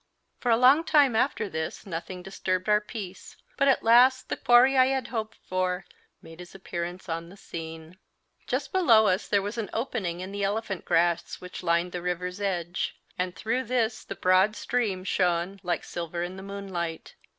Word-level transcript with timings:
For 0.39 0.49
a 0.49 0.57
long 0.57 0.83
time 0.83 1.15
after 1.15 1.47
this 1.47 1.85
nothing 1.85 2.23
disturbed 2.23 2.67
our 2.67 2.81
peace, 2.81 3.37
but 3.55 3.67
at 3.67 3.83
last 3.83 4.29
the 4.29 4.35
quarry 4.35 4.75
I 4.75 4.87
had 4.87 5.09
hoped 5.09 5.37
for 5.47 5.85
made 6.23 6.39
his 6.39 6.55
appearance 6.55 7.07
on 7.07 7.29
the 7.29 7.37
scene. 7.37 7.99
Just 8.47 8.71
below 8.71 9.05
us 9.05 9.27
there 9.27 9.43
was 9.43 9.59
an 9.59 9.69
opening 9.73 10.19
in 10.21 10.31
the 10.31 10.43
elephant 10.43 10.85
grass 10.85 11.39
which 11.39 11.61
lined 11.61 11.91
the 11.91 12.01
river's 12.01 12.41
edge, 12.41 12.95
and 13.19 13.35
through 13.35 13.65
this 13.65 14.03
the 14.03 14.15
broad 14.15 14.55
stream 14.55 15.03
shone 15.03 15.59
like 15.61 15.83
silver 15.83 16.23
in 16.23 16.35
the 16.35 16.41
moonlight. 16.41 17.13